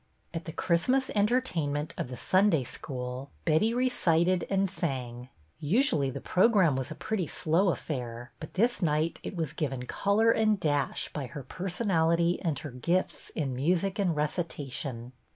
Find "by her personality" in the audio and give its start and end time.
11.13-12.41